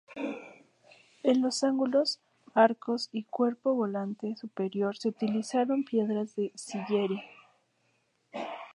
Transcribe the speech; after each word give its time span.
En 1.21 1.43
los 1.43 1.63
ángulos, 1.63 2.19
arcos 2.55 3.07
y 3.11 3.25
cuerpo 3.25 3.75
volante 3.75 4.35
superior 4.35 4.97
se 4.97 5.09
utilizaron 5.09 5.83
piedras 5.85 6.35
de 6.35 6.51
sillería. 6.55 7.21